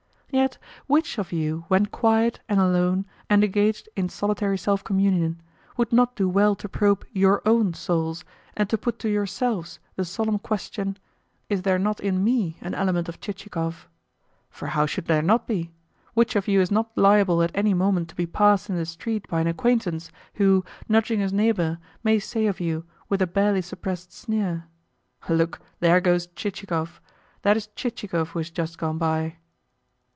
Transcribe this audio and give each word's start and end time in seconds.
Yet 0.33 0.57
which 0.87 1.17
of 1.17 1.33
you, 1.33 1.65
when 1.67 1.87
quiet, 1.87 2.39
and 2.47 2.57
alone, 2.57 3.05
and 3.29 3.43
engaged 3.43 3.89
in 3.97 4.07
solitary 4.07 4.57
self 4.57 4.81
communion, 4.81 5.41
would 5.75 5.91
not 5.91 6.15
do 6.15 6.29
well 6.29 6.55
to 6.55 6.69
probe 6.69 7.03
YOUR 7.11 7.41
OWN 7.45 7.73
souls, 7.73 8.23
and 8.55 8.69
to 8.69 8.77
put 8.77 8.97
to 8.99 9.09
YOURSELVES 9.09 9.79
the 9.97 10.05
solemn 10.05 10.39
question, 10.39 10.95
"Is 11.49 11.63
there 11.63 11.77
not 11.77 11.99
in 11.99 12.23
ME 12.23 12.55
an 12.61 12.73
element 12.73 13.09
of 13.09 13.19
Chichikov?" 13.19 13.89
For 14.49 14.67
how 14.67 14.85
should 14.85 15.07
there 15.07 15.21
not 15.21 15.47
be? 15.47 15.73
Which 16.13 16.37
of 16.37 16.47
you 16.47 16.61
is 16.61 16.71
not 16.71 16.97
liable 16.97 17.43
at 17.43 17.51
any 17.53 17.73
moment 17.73 18.07
to 18.07 18.15
be 18.15 18.25
passed 18.25 18.69
in 18.69 18.77
the 18.77 18.85
street 18.85 19.27
by 19.27 19.41
an 19.41 19.47
acquaintance 19.47 20.13
who, 20.35 20.63
nudging 20.87 21.19
his 21.19 21.33
neighbour, 21.33 21.77
may 22.05 22.19
say 22.19 22.47
of 22.47 22.61
you, 22.61 22.85
with 23.09 23.21
a 23.21 23.27
barely 23.27 23.61
suppressed 23.61 24.13
sneer: 24.13 24.63
"Look! 25.27 25.59
there 25.81 25.99
goes 25.99 26.27
Chichikov! 26.27 27.01
That 27.41 27.57
is 27.57 27.67
Chichikov 27.75 28.29
who 28.29 28.39
has 28.39 28.49
just 28.49 28.77
gone 28.77 28.97
by!" 28.97 29.35